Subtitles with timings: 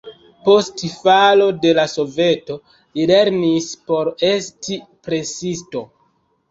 [0.45, 5.89] Post falo de la Soveto li lernis por esti presisto.